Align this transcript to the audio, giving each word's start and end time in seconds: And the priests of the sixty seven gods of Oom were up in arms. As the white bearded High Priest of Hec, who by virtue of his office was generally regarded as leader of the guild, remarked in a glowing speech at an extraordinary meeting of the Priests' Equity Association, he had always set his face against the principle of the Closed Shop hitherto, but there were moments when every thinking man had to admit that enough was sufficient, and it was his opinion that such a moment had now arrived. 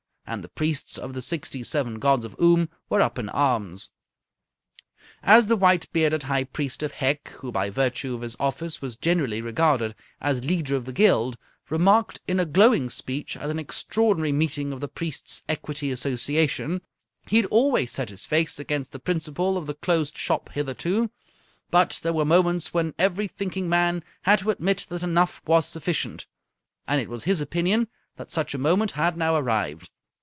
And 0.27 0.45
the 0.45 0.49
priests 0.49 0.97
of 0.97 1.13
the 1.13 1.21
sixty 1.21 1.61
seven 1.61 1.99
gods 1.99 2.23
of 2.23 2.37
Oom 2.41 2.69
were 2.89 3.01
up 3.01 3.19
in 3.19 3.27
arms. 3.27 3.91
As 5.21 5.47
the 5.47 5.57
white 5.57 5.91
bearded 5.91 6.23
High 6.23 6.45
Priest 6.45 6.81
of 6.83 6.93
Hec, 6.93 7.27
who 7.41 7.51
by 7.51 7.69
virtue 7.69 8.15
of 8.15 8.21
his 8.21 8.37
office 8.39 8.81
was 8.81 8.95
generally 8.95 9.41
regarded 9.41 9.93
as 10.21 10.45
leader 10.45 10.77
of 10.77 10.85
the 10.85 10.93
guild, 10.93 11.35
remarked 11.69 12.21
in 12.29 12.39
a 12.39 12.45
glowing 12.45 12.89
speech 12.89 13.35
at 13.35 13.49
an 13.49 13.59
extraordinary 13.59 14.31
meeting 14.31 14.71
of 14.71 14.79
the 14.79 14.87
Priests' 14.87 15.43
Equity 15.49 15.91
Association, 15.91 16.79
he 17.27 17.35
had 17.35 17.45
always 17.47 17.91
set 17.91 18.07
his 18.09 18.25
face 18.25 18.57
against 18.57 18.93
the 18.93 18.99
principle 18.99 19.57
of 19.57 19.67
the 19.67 19.73
Closed 19.75 20.17
Shop 20.17 20.47
hitherto, 20.53 21.11
but 21.71 21.99
there 22.03 22.13
were 22.13 22.23
moments 22.23 22.73
when 22.73 22.95
every 22.97 23.27
thinking 23.27 23.67
man 23.67 24.01
had 24.21 24.39
to 24.39 24.51
admit 24.51 24.85
that 24.87 25.03
enough 25.03 25.41
was 25.45 25.67
sufficient, 25.67 26.25
and 26.87 27.01
it 27.01 27.09
was 27.09 27.25
his 27.25 27.41
opinion 27.41 27.89
that 28.15 28.31
such 28.31 28.53
a 28.53 28.57
moment 28.57 28.91
had 28.91 29.17
now 29.17 29.35
arrived. 29.35 29.89